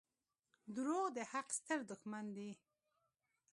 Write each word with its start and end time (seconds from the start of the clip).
•دروغ 0.75 1.05
د 1.17 1.19
حق 1.31 1.47
ستر 1.57 1.79
دښمن 1.89 2.25
دي. 2.37 2.51